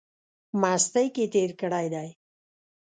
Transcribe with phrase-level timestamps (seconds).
[0.61, 2.09] مستۍ کښې تېر کړی دی۔